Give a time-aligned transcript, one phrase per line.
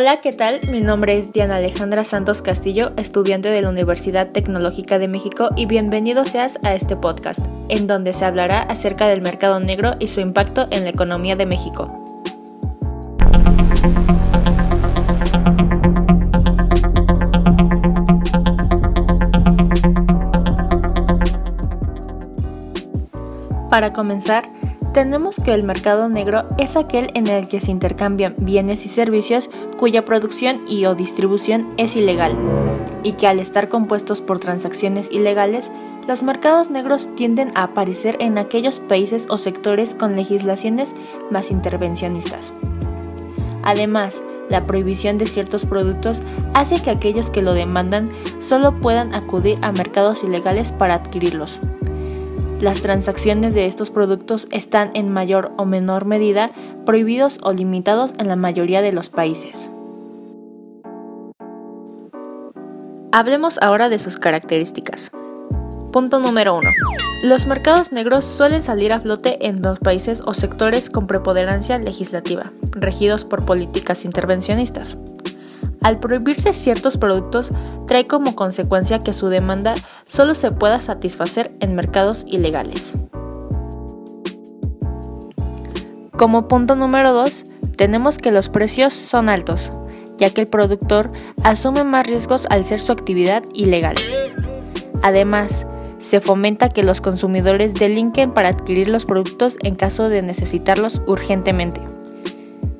[0.00, 0.60] Hola, ¿qué tal?
[0.70, 5.66] Mi nombre es Diana Alejandra Santos Castillo, estudiante de la Universidad Tecnológica de México y
[5.66, 10.20] bienvenido seas a este podcast, en donde se hablará acerca del mercado negro y su
[10.20, 11.88] impacto en la economía de México.
[23.68, 24.44] Para comenzar,
[24.92, 29.50] tenemos que el mercado negro es aquel en el que se intercambian bienes y servicios
[29.76, 32.34] cuya producción y o distribución es ilegal,
[33.02, 35.70] y que al estar compuestos por transacciones ilegales,
[36.06, 40.94] los mercados negros tienden a aparecer en aquellos países o sectores con legislaciones
[41.30, 42.54] más intervencionistas.
[43.62, 46.22] Además, la prohibición de ciertos productos
[46.54, 51.60] hace que aquellos que lo demandan solo puedan acudir a mercados ilegales para adquirirlos,
[52.60, 56.50] las transacciones de estos productos están en mayor o menor medida
[56.84, 59.70] prohibidos o limitados en la mayoría de los países.
[63.12, 65.12] Hablemos ahora de sus características.
[65.92, 66.68] Punto número 1.
[67.24, 72.52] Los mercados negros suelen salir a flote en los países o sectores con preponderancia legislativa,
[72.72, 74.98] regidos por políticas intervencionistas.
[75.82, 77.50] Al prohibirse ciertos productos,
[77.86, 79.74] trae como consecuencia que su demanda
[80.08, 82.94] solo se pueda satisfacer en mercados ilegales.
[86.16, 87.44] Como punto número 2,
[87.76, 89.70] tenemos que los precios son altos,
[90.16, 91.12] ya que el productor
[91.44, 93.94] asume más riesgos al ser su actividad ilegal.
[95.02, 95.64] Además,
[96.00, 101.80] se fomenta que los consumidores delinquen para adquirir los productos en caso de necesitarlos urgentemente.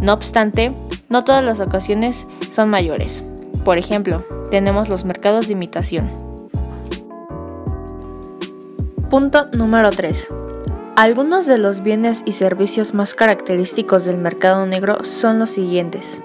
[0.00, 0.72] No obstante,
[1.08, 3.24] no todas las ocasiones son mayores.
[3.64, 6.33] Por ejemplo, tenemos los mercados de imitación.
[9.14, 10.28] Punto número 3.
[10.96, 16.20] Algunos de los bienes y servicios más característicos del mercado negro son los siguientes.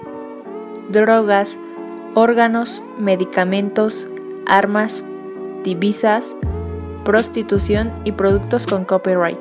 [0.88, 1.56] Drogas,
[2.16, 4.08] órganos, medicamentos,
[4.44, 5.04] armas,
[5.62, 6.34] divisas,
[7.04, 9.38] prostitución y productos con copyright.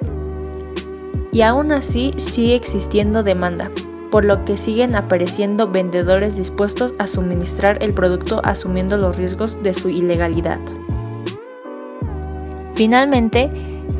[1.31, 3.71] Y aún así sigue existiendo demanda,
[4.11, 9.73] por lo que siguen apareciendo vendedores dispuestos a suministrar el producto asumiendo los riesgos de
[9.73, 10.59] su ilegalidad.
[12.79, 13.51] Finalmente,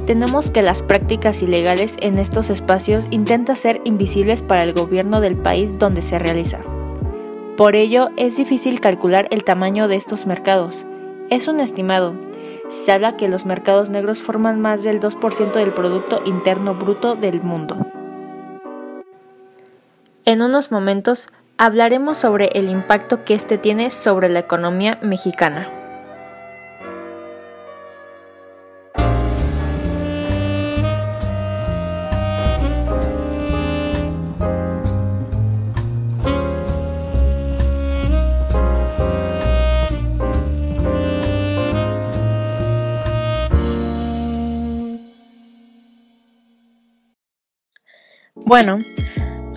[0.07, 5.35] tenemos que las prácticas ilegales en estos espacios intentan ser invisibles para el gobierno del
[5.35, 6.59] país donde se realiza.
[7.57, 10.85] Por ello, es difícil calcular el tamaño de estos mercados.
[11.29, 12.13] Es un estimado.
[12.69, 17.41] Se habla que los mercados negros forman más del 2% del Producto Interno Bruto del
[17.41, 17.85] mundo.
[20.23, 25.78] En unos momentos hablaremos sobre el impacto que este tiene sobre la economía mexicana.
[48.35, 48.79] Bueno,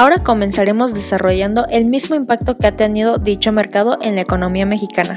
[0.03, 5.17] Ahora comenzaremos desarrollando el mismo impacto que ha tenido dicho mercado en la economía mexicana.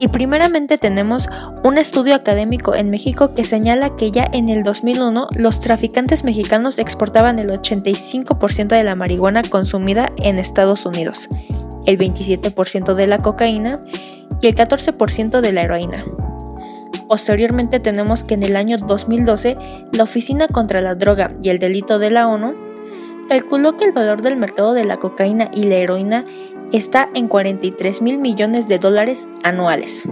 [0.00, 1.28] Y primeramente tenemos
[1.62, 6.78] un estudio académico en México que señala que ya en el 2001 los traficantes mexicanos
[6.78, 11.28] exportaban el 85% de la marihuana consumida en Estados Unidos,
[11.86, 13.84] el 27% de la cocaína
[14.40, 16.04] y el 14% de la heroína.
[17.12, 19.58] Posteriormente tenemos que en el año 2012
[19.92, 22.54] la Oficina contra la Droga y el Delito de la ONU
[23.28, 26.24] calculó que el valor del mercado de la cocaína y la heroína
[26.72, 30.04] está en 43 mil millones de dólares anuales.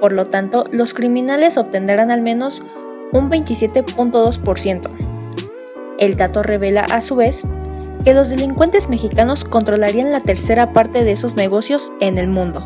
[0.00, 2.62] Por lo tanto, los criminales obtendrán al menos
[3.10, 4.88] un 27.2%.
[5.98, 7.42] El dato revela a su vez
[8.04, 12.64] que los delincuentes mexicanos controlarían la tercera parte de esos negocios en el mundo.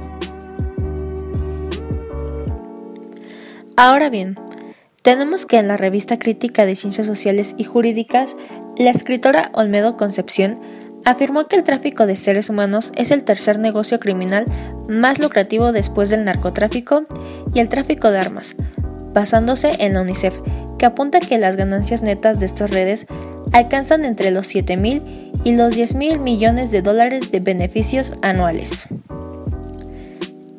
[3.76, 4.38] Ahora bien,
[5.02, 8.36] tenemos que en la revista crítica de Ciencias Sociales y Jurídicas
[8.76, 10.60] la escritora Olmedo Concepción
[11.04, 14.44] afirmó que el tráfico de seres humanos es el tercer negocio criminal
[14.88, 17.06] más lucrativo después del narcotráfico
[17.54, 18.56] y el tráfico de armas,
[19.12, 20.38] basándose en la UNICEF,
[20.78, 23.06] que apunta que las ganancias netas de estas redes
[23.52, 25.02] alcanzan entre los 7 mil
[25.44, 28.88] y los 10 mil millones de dólares de beneficios anuales.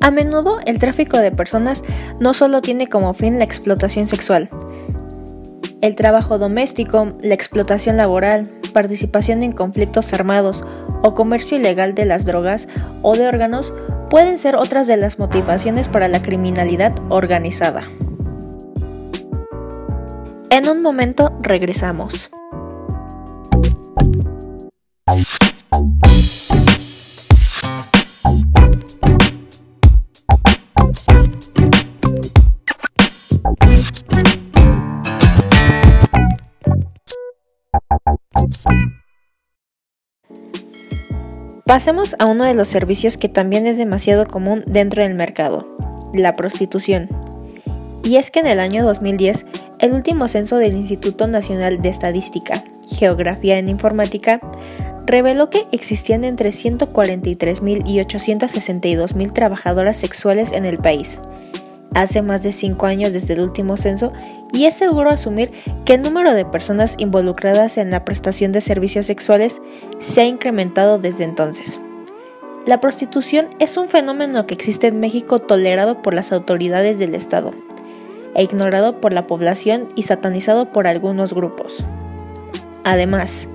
[0.02, 1.84] A menudo el tráfico de personas
[2.18, 4.50] no solo tiene como fin la explotación sexual,
[5.80, 10.64] el trabajo doméstico, la explotación laboral, participación en conflictos armados
[11.02, 12.66] o comercio ilegal de las drogas
[13.02, 13.72] o de órganos
[14.10, 17.82] pueden ser otras de las motivaciones para la criminalidad organizada.
[20.50, 22.30] En un momento regresamos.
[41.72, 45.74] Pasemos a uno de los servicios que también es demasiado común dentro del mercado,
[46.12, 47.08] la prostitución.
[48.04, 49.46] Y es que en el año 2010,
[49.78, 54.38] el último censo del Instituto Nacional de Estadística, Geografía en Informática,
[55.06, 61.20] reveló que existían entre 143.000 y 862.000 trabajadoras sexuales en el país.
[61.94, 64.12] Hace más de 5 años desde el último censo
[64.52, 65.50] y es seguro asumir
[65.84, 69.60] que el número de personas involucradas en la prestación de servicios sexuales
[69.98, 71.80] se ha incrementado desde entonces.
[72.66, 77.52] La prostitución es un fenómeno que existe en México tolerado por las autoridades del Estado
[78.34, 81.84] e ignorado por la población y satanizado por algunos grupos.
[82.84, 83.48] Además,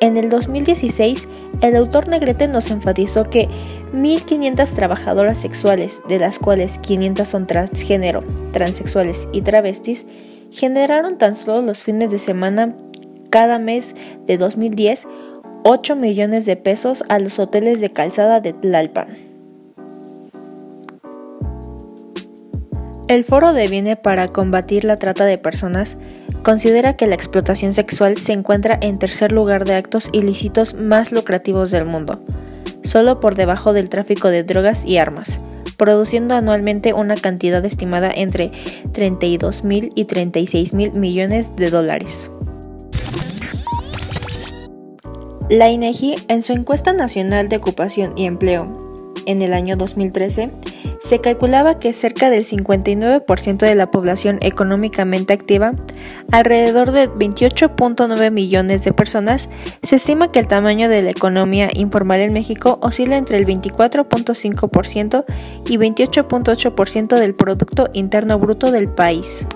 [0.00, 1.28] en el 2016,
[1.60, 3.48] el autor Negrete nos enfatizó que
[3.94, 10.06] 1.500 trabajadoras sexuales, de las cuales 500 son transgénero, transexuales y travestis,
[10.50, 12.76] generaron tan solo los fines de semana
[13.30, 13.94] cada mes
[14.26, 15.06] de 2010
[15.66, 19.16] 8 millones de pesos a los hoteles de calzada de Tlalpan.
[23.08, 25.98] El Foro de Viene para combatir la trata de personas
[26.42, 31.70] considera que la explotación sexual se encuentra en tercer lugar de actos ilícitos más lucrativos
[31.70, 32.20] del mundo,
[32.84, 35.40] solo por debajo del tráfico de drogas y armas,
[35.76, 38.52] produciendo anualmente una cantidad estimada entre
[38.92, 42.30] 32 mil y 36 mil millones de dólares.
[45.50, 48.83] La INEGI, en su encuesta nacional de ocupación y empleo
[49.26, 50.50] en el año 2013,
[51.00, 55.72] se calculaba que cerca del 59% de la población económicamente activa,
[56.32, 59.50] alrededor de 28.9 millones de personas,
[59.82, 65.24] se estima que el tamaño de la economía informal en México oscila entre el 24.5%
[65.68, 69.46] y 28.8% del Producto Interno Bruto del país.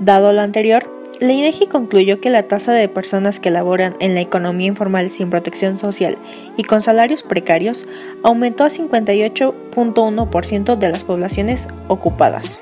[0.00, 0.81] Dado lo anterior,
[1.22, 5.30] la INEGI concluyó que la tasa de personas que laboran en la economía informal sin
[5.30, 6.16] protección social
[6.56, 7.86] y con salarios precarios
[8.24, 12.60] aumentó a 58.1% de las poblaciones ocupadas.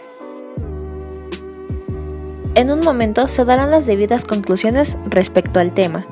[2.54, 6.06] En un momento se darán las debidas conclusiones respecto al tema.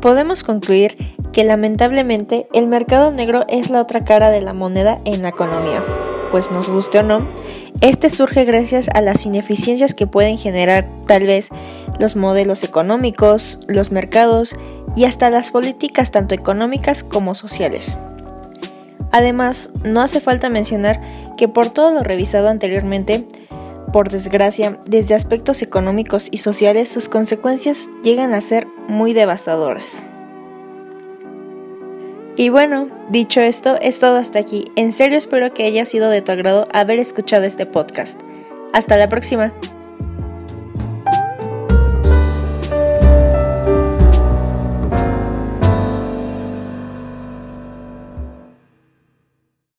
[0.00, 0.96] Podemos concluir
[1.32, 5.82] que lamentablemente el mercado negro es la otra cara de la moneda en la economía,
[6.30, 7.28] pues nos guste o no,
[7.80, 11.48] este surge gracias a las ineficiencias que pueden generar tal vez
[11.98, 14.56] los modelos económicos, los mercados
[14.96, 17.96] y hasta las políticas tanto económicas como sociales.
[19.12, 21.00] Además, no hace falta mencionar
[21.36, 23.26] que por todo lo revisado anteriormente,
[23.92, 30.04] por desgracia, desde aspectos económicos y sociales sus consecuencias llegan a ser muy devastadoras.
[32.36, 34.70] Y bueno, dicho esto, es todo hasta aquí.
[34.76, 38.20] En serio espero que haya sido de tu agrado haber escuchado este podcast.
[38.72, 39.52] Hasta la próxima.